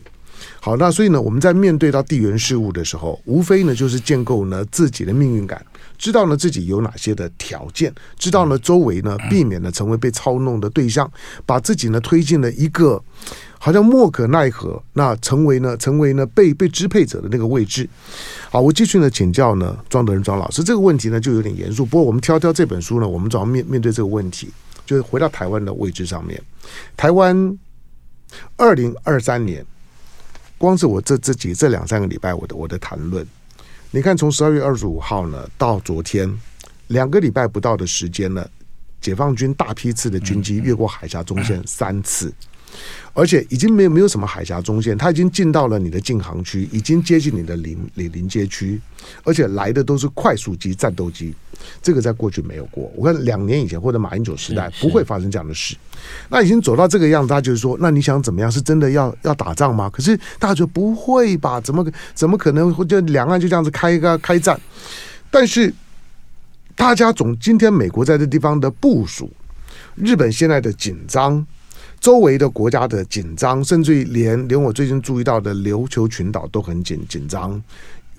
[0.61, 5.65] 好，那所以呢，我们在面对到地缘事务的时候，无非呢就是建构呢自己的命运感。
[5.99, 11.11] 知道呢自己有哪些的条件，知道呢周围呢避免呢成为被操弄的对象，
[11.45, 13.03] 把自己呢推进了一个
[13.59, 17.89] 好像莫可奈何，那成为呢成为呢被被支配者的那个位置。
[18.51, 21.85] 好，我继续呢请教呢庄德仁庄老师，这个问题呢就有点严肃。
[21.85, 24.51] 不过我们挑挑这本书呢，我们主要面面对这个问题，
[24.85, 26.41] 就是回到台湾的位置上面。
[26.97, 27.59] 台湾
[28.57, 29.65] 二零二三年，
[30.59, 33.27] 光是我这这几这两三个礼拜我的我的谈论。
[33.93, 36.31] 你看，从十二月二十五号呢到昨天，
[36.89, 38.47] 两个礼拜不到的时间呢，
[39.01, 42.31] 解放军大批次的军机越过海峡中线三次，
[43.13, 48.81] 而且已经没有没有什么海峡中线，它已经进到了你的禁航区，已经接近你的临临临街区，
[49.25, 51.35] 而且来的都是快速机、战斗机，
[51.81, 52.93] 这个在过去没有过。
[52.95, 55.75] 我看两年以前或者马英九时代不会发生这样的事。
[56.29, 58.53] 那已经走到这个样子，他就是说，那你想怎么样？
[58.53, 59.89] 是真的要要打仗吗？
[59.89, 61.59] 可是大家觉得不会吧？
[61.61, 64.61] 怎么怎么可能会就两岸就这样子开一个开战？
[65.31, 65.73] 但是
[66.75, 69.31] 大家总今天美国在这地方的部署，
[69.95, 71.45] 日本现在的紧张，
[72.07, 77.61] 周围的国家的紧张，甚至于连连我最近注意到的琉球群岛都很紧紧张，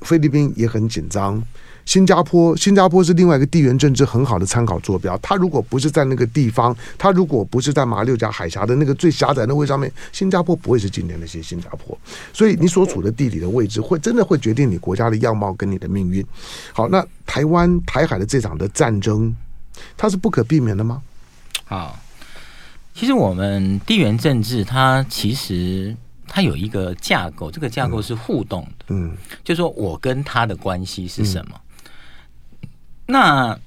[0.01, 1.41] 菲律宾也很紧张。
[1.85, 5.17] 新加坡，新加坡是另外一个地缘政治很好的参考坐标。
[5.19, 11.97] 它如果不是在那个地方，它如果不是在马六甲海峡的那个最狭窄的位置上面，新加坡不会是今天的新新加坡。
[12.33, 16.21] 所以你所处的地理的位置，会真的会决定你国家的样貌跟你的命运。
[16.73, 19.33] 好，那台湾台海的这场的战争，
[19.95, 21.01] 它是不可避免的吗？
[21.63, 21.97] 好，
[22.97, 25.95] 其实我们地缘政治它其实
[26.27, 28.85] 它有一个架构，这个架构是互动的。
[28.87, 31.51] 嗯，就是说我跟他的关系是什么？
[31.53, 32.69] 嗯
[33.09, 33.57] 那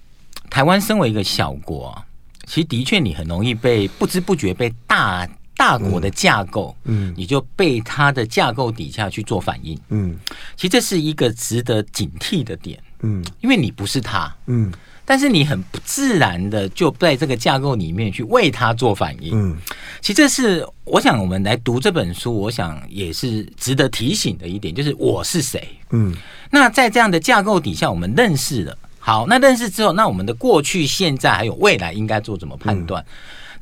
[0.51, 1.97] 台湾身为一个小国，
[2.45, 10.19] 其实的确你很容易被不知不觉被大大国的架构，嗯，你就被它的架构底下去做反应，嗯，
[10.57, 14.71] 其实这是一个值得警惕的点，嗯，因为你不是他，嗯，
[15.11, 19.59] 但是你很不自然的就在这个架构里面去为他做反应，嗯，
[20.01, 26.15] 其实这是我想我们来读这本书，我想也是值得提醒的一点，就是我是谁，嗯，
[26.53, 28.79] 那在这样的架构底下，我们认识了。
[29.01, 33.03] 好，那认识之后，那我们的过去、现在还有未来应该做怎么判断？
[33.03, 33.07] 嗯、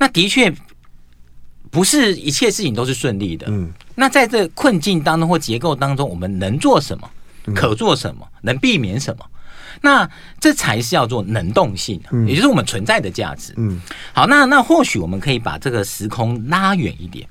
[0.00, 0.54] 那的确
[1.70, 3.46] 不是一切事情都是顺利的。
[3.48, 7.10] 嗯，那在这困境当中或结构当中，我们能做什么？
[7.54, 8.28] 可做什么？
[8.42, 9.24] 能避免什么？
[9.80, 10.08] 那
[10.40, 13.54] 这才是叫做能动性，也就是我们存在的价值。
[13.56, 13.80] 嗯，
[14.12, 17.26] 好，那那或许我们可以把这个时空拉远一点，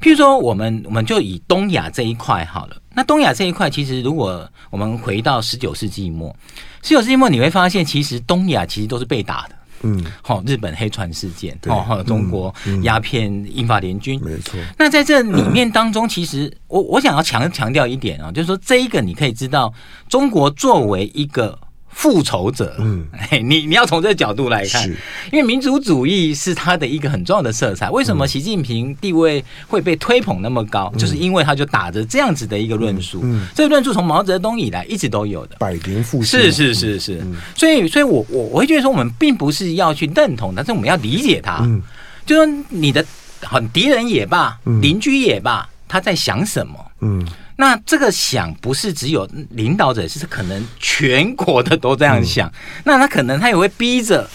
[0.00, 2.76] 譬如说，我们我们就以东亚这一块好了。
[2.96, 6.34] 那东亚这一块，其实如果我们回到十九世纪末。
[6.82, 9.56] 十九世纪末，你会发现，其实东亚其实都是被打的。
[9.82, 14.58] 嗯，好，日本黑船事件，哦，中国鸦片、英法联军，没错。
[14.78, 19.72] 那在这里面当中，其实我我想要强强调一点啊，就是说这一个你可以知道，
[20.08, 21.58] 中国作为一个。
[21.94, 23.06] 复仇者，嗯，
[23.42, 24.86] 你你要从这个角度来看，
[25.32, 27.88] 因为民族主义是他的一个很重要的色彩。
[27.88, 30.92] 为什么习近平地位会被推捧那么高？
[30.98, 33.20] 就是因为他就打着这样子的一个论述。
[33.22, 35.56] 嗯，这个论述从毛泽东以来一直都有的。
[35.58, 37.22] 百年复兴，是是是是。
[37.56, 41.60] 所以，所以我我我会觉得说，我们并不是要去认同，但是我们要理解他。
[41.62, 41.80] 嗯，
[42.26, 43.04] 就说你的
[43.40, 46.74] 很敌人也罢，邻居也罢，他在想什么？
[47.00, 47.26] 嗯。
[47.56, 52.52] 那这个想不是只有领导者，是可能全国的都这样想。
[52.84, 54.28] 那他可能他也会逼着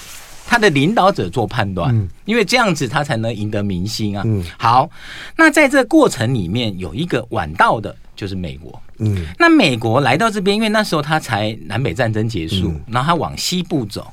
[0.47, 1.93] 他的领导者做判断，
[2.25, 4.23] 因为这样子他才能赢得民心啊。
[4.57, 4.89] 好，
[5.35, 8.81] 那在这过程里面有一个晚到的，就是美国。
[8.99, 14.11] 嗯，那美国来到这边，因为那时候他才南北战争结束，然后他往西部走。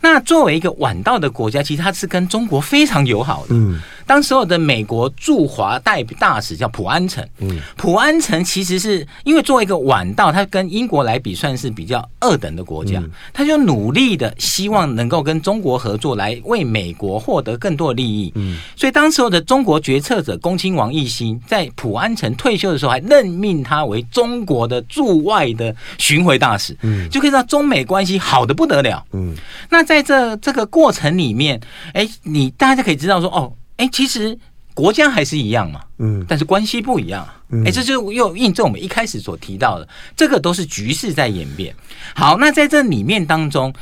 [0.00, 3.48] 那作为一个晚到的国家，其实它是跟中国非常友好的。
[3.50, 7.22] 嗯，当时候的美国驻华代大使叫普安城。
[7.38, 13.02] 嗯，普安城其实是因为作为一个晚到，他跟英国来比算是比较二等的国家，
[13.34, 18.32] 他就努力的希望能够跟中国合作，来为美国获得更多的利益。
[18.36, 26.74] 嗯，所以当时候的中国决策者恭亲王奕欣在普安城退休的时候，还任命他为中国的驻外的巡回大使。
[26.80, 29.04] 嗯，就可以让中美关系好的不得了。
[29.12, 29.34] 嗯，
[29.68, 29.89] 那。
[29.90, 31.60] 在这这个过程里面，
[31.94, 34.38] 哎，你大家可以知道说，哦，哎，其实
[34.72, 37.28] 国家还是一样嘛，嗯，但是关系不一样，
[37.66, 41.74] 哎，这就又印证我们一开始所提到的，这个都是局势在演变。
[42.14, 43.74] 好，那在这里面当中，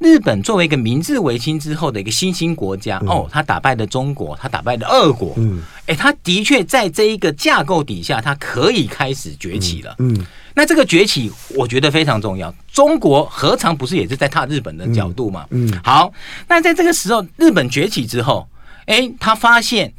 [0.00, 10.26] 日本作为一个明治维新之后的一个新兴国家，哦，他打败了中国，他打败了俄国，嗯，哎，他的确在这一个架构底下，他可以开始崛起了，嗯。
[10.56, 12.54] 那这个崛起，我觉得非常重要。
[12.72, 15.44] 中国何尝不是也是在踏日本的角度嘛？
[15.50, 16.12] 嗯，好。
[16.46, 18.46] 那在这个时候，日本崛起之后，
[18.86, 19.92] 哎，他发现，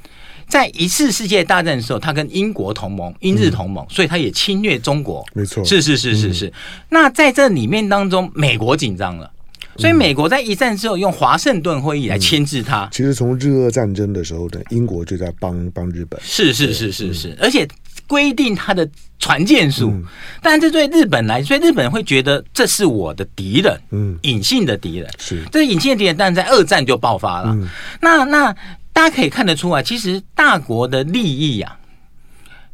[0.48, 5.26] 在一次世界大战的时候，他跟英国同盟，英日同盟，所以他也侵略中国。
[5.34, 6.54] 没错，是是是是是。
[6.88, 9.30] 那在这里面当中，美国紧张了，
[9.76, 12.88] 所以美国在一战之后用华盛顿会议来牵制他。
[12.94, 16.18] 其实从日俄战争的时候呢，英国就在帮帮日本。
[16.24, 17.68] 是是是是是，而且。
[18.08, 18.88] 规定他的
[19.18, 19.92] 船舰数，
[20.42, 25.10] 但这对日本来说，所以日本会觉得这是我的敌人，嗯，隐性的敌人。
[25.18, 25.44] 是。
[25.52, 27.50] 这隐性的敌人，但是在二战就爆发了。
[27.54, 27.68] 嗯、
[28.02, 28.56] 那那
[28.94, 31.78] 大家可以看得出来，其实大国的利益啊，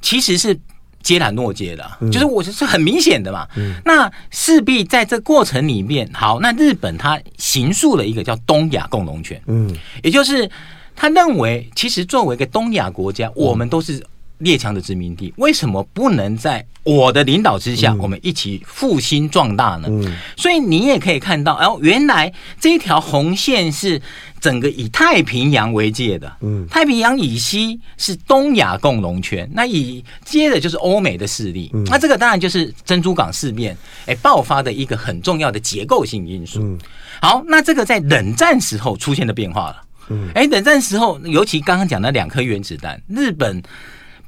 [0.02, 0.60] 其实是
[1.02, 3.48] 接揽诺接的，嗯、就是我是很明显的嘛。
[3.56, 10.50] 嗯、那势必在这过程里面，好，那日本他形塑了一个叫东亚共荣圈，嗯，也就是
[10.96, 14.04] 他认为，其实作为一个东亚国家，我们都是。
[14.42, 19.88] 列强的殖民地，为什么不能在我的领导之下，我们一起复兴壮大呢？
[19.90, 24.02] 嗯，所以你也可以看到，哦，原来这一条红线是
[24.40, 26.32] 整个以太平洋为界的。
[26.42, 31.72] 嗯，太平洋以西是东亚共荣圈，那以接着就是欧美的势力。
[31.86, 33.78] 那这个当然就是珍珠港事变
[34.08, 36.60] 哎爆发的一个很重要的结构性因素。
[36.64, 36.80] 嗯，
[37.22, 39.84] 好，那这个在冷战时候出现的变化了。
[40.10, 43.62] 嗯，哎，冷战时候，尤其刚刚讲的两颗原子弹，日本。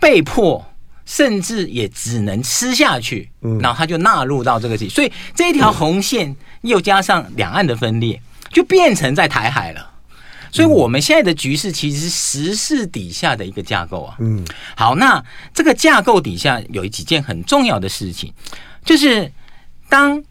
[0.03, 0.61] 被迫，
[1.05, 9.91] 甚至也只能吃下去，然后他就纳入到这个题，所以这一条红线又加上两岸的分裂，就变成在台海了。
[10.51, 14.17] 所以我们现在的局势其实是时事底下的一个架构啊。
[14.19, 18.33] 嗯，好，那这个架构底下有几件很重要的事情，
[18.83, 19.31] 就是
[19.87, 20.21] 当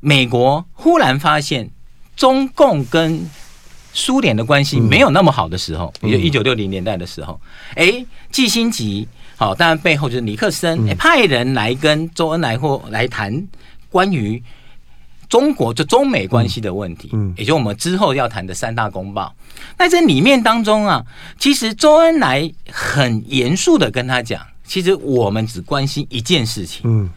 [0.00, 1.70] 美国忽然发现
[2.14, 3.26] 中共跟
[3.96, 7.40] 苏联的关系没有那么好的时候，也就一九六零年代的时候，
[7.74, 13.48] 哎，季辛吉好，当然背后就是尼克森，哎，派人来跟周恩来或来谈
[13.88, 14.40] 关于
[15.30, 19.34] 中国就中美关系的问题，嗯，也就我们之后要谈的三大公报。
[19.78, 21.02] 那这里面当中啊，
[21.38, 27.08] 其实周恩来很严肃的跟他讲，其实我们只关心一件事情，嗯，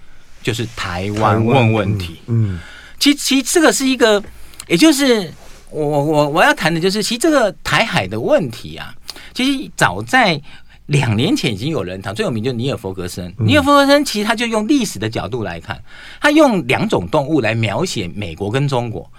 [0.41, 2.57] 就是台湾问问题，嗯，
[2.97, 4.23] 其其实这个是一个，
[4.69, 5.29] 也就是。
[5.71, 8.93] 我我我要谈的就是，其实这个台海的问题啊，
[9.33, 10.41] 其实早在
[10.87, 13.31] 两年前已经有人谈，最有名就是尼尔弗格森。
[13.37, 15.79] 尼尔弗格森其实他就用历史的角度来看，
[16.19, 19.09] 他用两种动物来描写美国跟中国。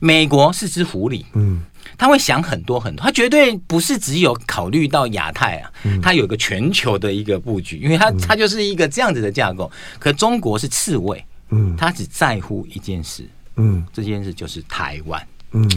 [0.00, 1.62] 美国是只狐狸，嗯，
[1.96, 5.70] 他会想很多很多，他绝对不是只有考虑到亚太啊，
[6.02, 9.70] 他有个全球的一个布局，因为他他就是一个这样子的架构。
[9.98, 15.24] 可中国是刺猬，嗯，他只在乎一件事，嗯，这件事就是台湾。
[15.54, 15.70] 嗯，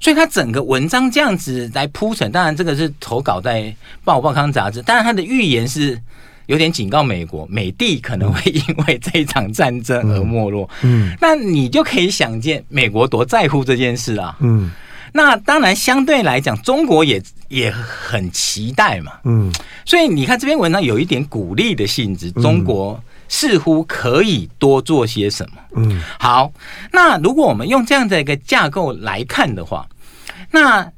[0.00, 3.62] 所以他整个文章这样子来铺陈，当然这个是投稿在
[4.04, 6.00] 《报报刊》杂志，当然他的预言是
[6.46, 10.68] 有点警告美国，美帝可能会因为这一场战争而没落。
[10.82, 14.36] 嗯，那你就可以想见美国多在乎这件事啊。
[14.40, 14.70] 嗯，
[15.12, 19.12] 那当然相对来讲，中国也也很期待嘛。
[19.24, 19.52] 嗯，
[19.84, 23.02] 所以你看这篇文章有一点鼓励的性质，中国。
[23.34, 25.56] 似乎可以多做些什么。
[25.74, 26.52] 嗯，好，
[26.92, 29.88] 那如果我们用这样的一个架构来看的话，
[30.52, 30.88] 那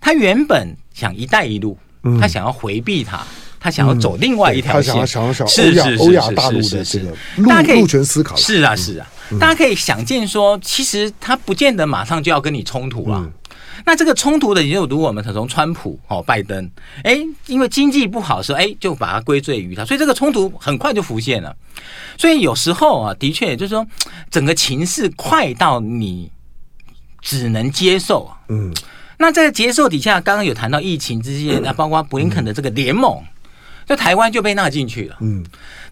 [0.00, 1.78] 他原本想“一带一路”，
[2.20, 3.24] 他想要回避他，
[3.60, 7.14] 他想要走另外一条线，他想要想要欧亚欧亚大陆的这个
[7.46, 8.34] 大陆权思考。
[8.34, 9.06] 是啊，是啊，
[9.38, 13.30] 大家可以想见说，其实他不见得马上就要跟你冲突了。
[13.88, 16.70] 那这个冲突的，也有如果我们从川普哦，拜登，
[17.04, 21.56] 哎，因为经济不好的时候，哎，就把它归罪于他，所以这个冲突很快就浮现了。
[22.18, 23.86] 所以有时候啊，的确就是说，
[24.30, 26.30] 整个情势快到你
[27.22, 28.30] 只能接受。
[28.50, 28.74] 嗯，
[29.16, 33.24] 那在接受底下，刚刚有谈到疫情之间，那包括布林肯的这个联盟，
[33.86, 35.16] 就台湾就被纳进去了。
[35.22, 35.42] 嗯，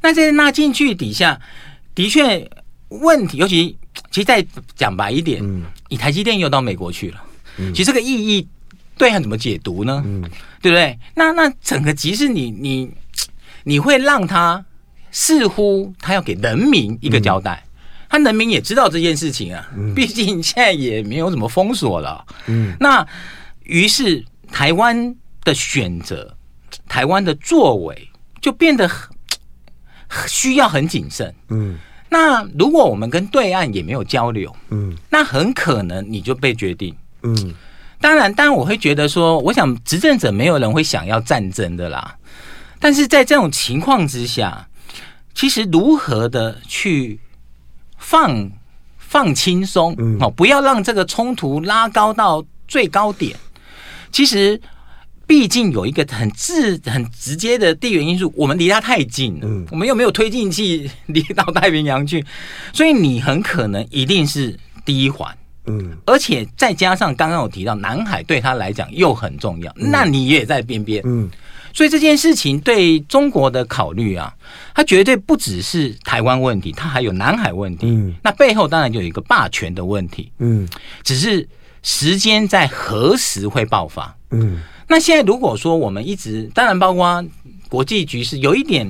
[0.02, 1.40] 那在纳进去底下，
[1.94, 2.46] 的确
[2.90, 3.78] 问题，尤其
[4.11, 7.22] 其实再讲白一点，嗯，你台积电又到美国去了。
[7.59, 8.46] 嗯、其实这个意义
[8.96, 10.02] 对岸怎么解读呢？
[10.04, 10.22] 嗯、
[10.62, 10.98] 对不对？
[11.14, 12.90] 那那整个即是你你
[13.64, 14.64] 你会让他
[15.11, 17.72] 似乎他要给人民一个交代，嗯、
[18.09, 22.24] 他人民也知道这件事情啊，嗯、毕竟现在也没有怎么封锁了。
[22.46, 23.07] 嗯，那
[23.64, 26.36] 于是台湾的选择，
[26.88, 28.09] 台湾的作为
[28.40, 31.34] 就变得很需要很谨慎。
[31.48, 31.78] 嗯。
[32.09, 36.94] 那如果我们跟对岸也没有交流，嗯，那很可能你就被决定，
[37.27, 37.55] 嗯。
[38.01, 42.16] 当然，当然我会觉得说，我想执政者没有人会想要战争的啦。
[42.79, 44.68] 但是在这种情况之下，
[45.35, 47.18] 其实如何的去
[47.99, 48.51] 放
[48.99, 53.37] 放轻松，哦，不要让这个冲突拉高到最高点，
[54.12, 54.61] 其实。
[55.29, 62.24] 毕竟有一个很自很直接的地缘因素，我们离它太近了，嗯、我们又没有推进器 离到太平洋去，
[62.72, 65.37] 所以你很可能一定是第一环，
[65.67, 71.29] 嗯，而且再加上刚刚我提到南海对他来讲又很重要，嗯、那你也在边边，嗯，
[71.73, 74.35] 所以这件事情对中国的考虑啊，
[74.75, 80.69] 它绝对不只是台湾问题，它还有南海问题，嗯，那背后当然就有一个霸权的问题，嗯，
[81.03, 81.49] 只是
[81.83, 84.61] 时间在何时会爆发，嗯。
[84.89, 87.25] 那现在如果说我们一直，当然包括
[87.69, 88.89] 国际局势，有一点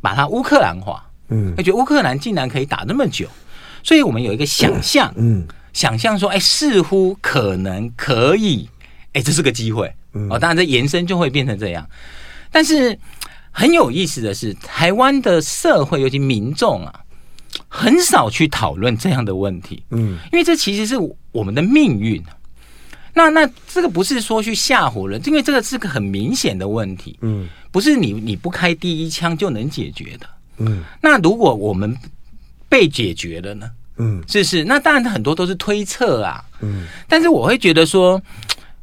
[0.00, 3.26] 把它乌克兰化，嗯，而且乌克兰竟然可以打那么久，
[3.82, 5.44] 所以我们有一个想象，嗯，
[5.78, 8.68] 想象说，哎，似乎可能可以，
[9.12, 9.86] 哎，这是个机会，
[10.28, 11.88] 哦，当然这延伸就会变成这样。
[12.50, 12.98] 但是
[13.52, 16.92] 很有意思的是，台湾的社会尤其民众啊，
[17.68, 20.96] 很少去讨论这样的问题，嗯，因为这其实是
[21.30, 22.20] 我们的命运。
[23.14, 30.26] 那那这个不是说去吓唬人，因为这个是个很明显的问题，嗯，不是你你不开第一枪就能解决的，
[30.56, 30.82] 嗯。
[31.00, 31.96] 那如果我们
[32.68, 33.70] 被解决了呢？
[33.98, 34.64] 嗯，是是。
[34.64, 36.86] 那当然很多都是推测啊，嗯。
[37.08, 38.20] 但是我会觉得说，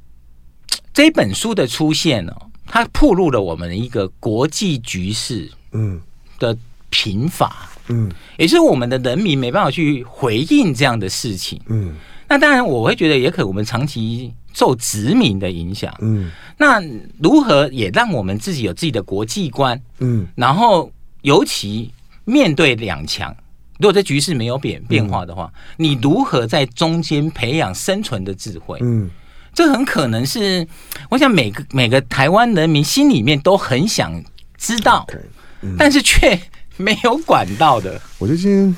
[0.94, 2.36] 这本书的出现哦，
[2.66, 6.00] 它暴露了我们一个国际局势，嗯
[6.40, 6.58] 的
[6.90, 11.96] 贫乏，嗯，也就是我们的人民没办法去回应这样的事情，嗯。
[12.28, 15.94] 那当然，我会觉得也可能我们长期受殖民的影响。
[16.00, 16.82] 嗯，那
[17.22, 19.80] 如何也让我们自己有自己的国际观？
[20.00, 20.92] 嗯，然后
[21.22, 21.92] 尤其
[22.24, 23.36] 面对两强，
[23.80, 28.80] 如果这局势没有变变化的话，嗯、你如何在中间培养生存的智慧？
[28.82, 29.10] 嗯，
[29.54, 30.68] 这很可能是
[31.10, 34.24] 我想每个每个台湾人民心里面都很想
[34.58, 35.20] 知道，okay,
[35.62, 36.40] 嗯、但是却
[36.78, 38.02] 没有管到的。
[38.18, 38.76] 我觉得今天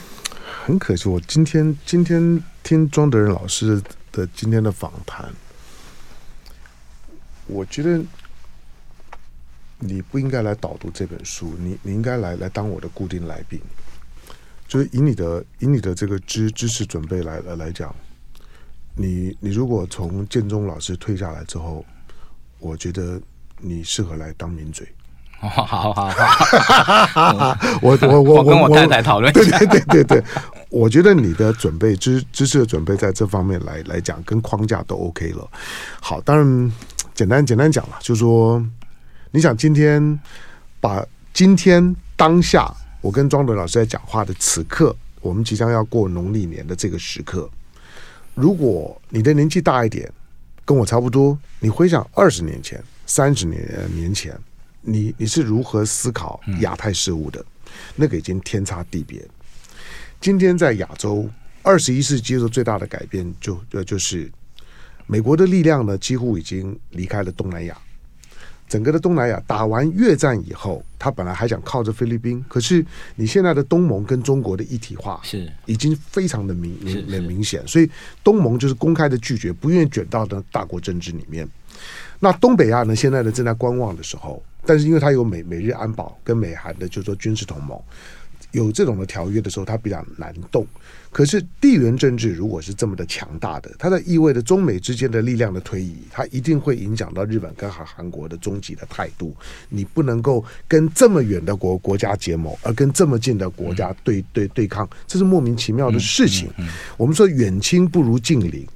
[0.66, 2.42] 很可惜，我今天今天。
[2.64, 3.82] 听庄德仁老师
[4.12, 5.26] 的今天的访谈，
[7.46, 8.04] 我觉得
[9.80, 13.58] 你不应该来导读这本书，你你应该来来当我的固定来宾。
[14.68, 17.94] 就是以你的以你的这个知知识准备来来来讲，
[18.96, 21.86] 你你如果从建中老师退下来之后，
[22.60, 23.22] 我觉得
[23.60, 24.88] 你适合来当名嘴。
[25.40, 30.24] 好好好好， 我我我我跟我太太讨论对对对对对。
[30.70, 35.48] 我觉得你的准备知知识的准备在这方面来来讲，跟框架都 OK 了。
[36.02, 36.72] 好，当然
[37.14, 38.66] 简单简单讲了，就是说，
[39.30, 40.20] 你想今天
[40.82, 47.50] 把今天当下我跟庄德老师在讲话的此刻，我们即将要过农历年的这个时刻，
[48.34, 50.12] 如果你的年纪大一点，
[50.66, 54.38] 跟我差不多，你回想二十年前、三十年年前，
[54.82, 57.46] 你你是如何思考亚太事务的？
[57.96, 59.24] 那个已经天差地别。
[60.20, 61.30] 今天在亚洲，
[61.62, 64.32] 二十一世纪的最大的改变就呃就是，
[65.06, 67.78] 美国的力量呢几乎已经离开了东南亚，
[68.68, 77.90] 整个的东南亚打完越战以后，他本来还想靠着菲律宾，可是你现在的东盟跟中国的一体化是已经非常的明明明显，所以
[78.24, 81.48] 东盟就是公开的拒绝，不愿意卷到的大国政治里面。
[82.20, 87.80] 那东北亚呢现在呢正在观望的时候，但是因为它有美美日安保跟美韩的就是说军事同盟。
[88.52, 90.66] 有这种的条约的时候，它比较难动。
[91.10, 99.36] 可是地缘政治如果是这么的强大的，它在意味着中美之间的力量的推移，它一定会影响到日本跟韩韩国的终极的态度。
[99.70, 106.50] 你不能够跟这么远的国国家结盟，而跟这么近的国家对对对抗，这是莫名其妙的事情。
[106.98, 108.68] 我们说远亲不如近邻。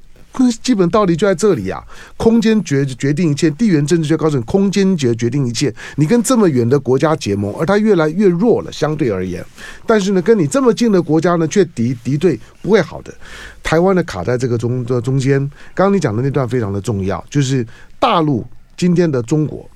[0.62, 1.84] 基本道理就在这里、啊，
[2.18, 5.74] 空间决决定一切，地缘政治就告诉你，空间决决定一切。
[5.98, 9.46] 你跟这么远的国家结盟，而它越来越弱了，相对而言。
[9.86, 13.14] 但是呢，跟你这么近的国家呢，却敌敌对，不会好的。
[13.62, 15.40] 台湾呢，卡在这个中的中间。
[15.74, 17.66] 刚刚你讲的那段非常的重要，就是
[18.00, 18.46] 大陆
[18.78, 19.70] 今天的中国，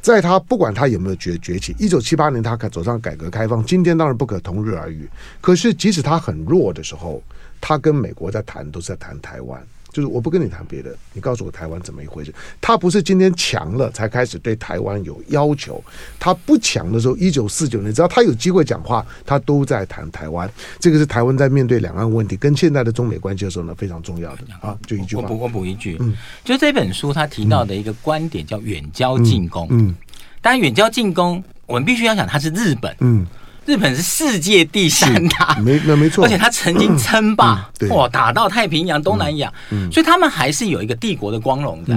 [0.00, 5.08] 在他不管他有没有崛崛起，一九七八年他走上改革开放，今天当然不可同日而语。
[5.40, 7.22] 可是即使他很弱的时候，
[7.60, 9.62] 他跟美国在谈，都是在谈台湾。
[9.92, 12.32] 就是我不跟你谈别的，你告诉我台湾怎么一回事？
[12.60, 15.82] 他不是今天强了才开始对台湾有要求，
[16.18, 20.50] 他不强的时候，一九四九年只要他有机会讲话，他都在谈台湾。
[20.80, 24.76] 这个是台湾在面对两岸问题跟现在的中美关系的时候呢，非常重要的啊。
[24.86, 29.94] 就一句话，我补我补一句，嗯，就这本书他提到的一个观点叫远交近攻，嗯，
[30.40, 33.26] 当然远交近攻，我们必须要想它是日本，嗯。
[33.64, 39.52] 日本是世界第三 大，没那没错，而且他曾经称霸，哇，打到太平洋、东南亚，
[39.90, 41.94] 所以他们还是有一个帝国的光荣在。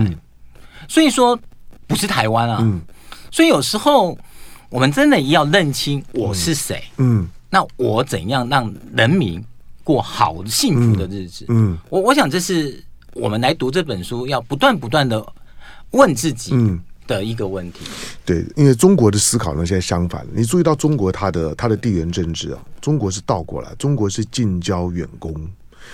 [0.87, 1.37] 所以说
[1.87, 2.57] 不是台湾啊，
[3.31, 4.15] 所以有时候
[4.69, 9.43] 我们真的要认清我是谁，嗯，那我怎样让人民
[9.83, 11.45] 过好幸福的日子？
[11.47, 15.25] 嗯，我我想这是我们来读这本书要不断不断的
[15.91, 16.53] 问自己。
[17.07, 17.85] 的一个问题，
[18.25, 20.25] 对，因为中国的思考呢，现在相反。
[20.33, 25.33] 你注意到中国它的它的地缘政治啊，中国是倒过来，中国是近交远攻，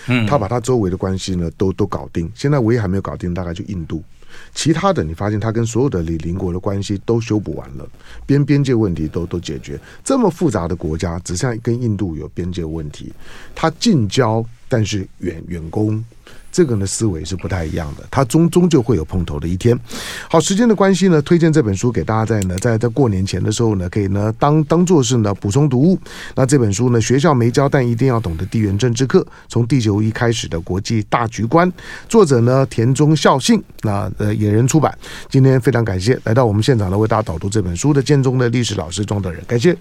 [0.08, 2.32] 嗯，他把他周围的关系呢都都搞定。
[2.34, 4.02] 现在唯一还没有搞定，大概就印度，
[4.56, 7.86] 其他的你发现他跟所有的邻邻国的关系都修补完了，
[8.26, 9.80] 边边界问题都都解决。
[10.04, 13.12] 这么复杂的国家，只剩下跟印度有边界问题，
[13.54, 16.04] 他近交，但是远远攻。
[16.52, 19.78] 这个呢思维是不太一样的，它终终究会有碰头的一天。
[20.30, 25.98] 好，时间的关系呢，推荐这本书给大家在呢，在在过年前的时候呢，可以呢当当做是呢补充读物。
[26.36, 31.72] 那这本书呢，学校没教但一定要懂得地缘政治课，从地球一开始的国际大局观。
[32.10, 34.98] 作者呢田中孝信，那呃野人出版。
[35.30, 39.78] 今天非常感谢来到我们现场呢为大家导读这本书的建中的历史老师庄德仁，感谢。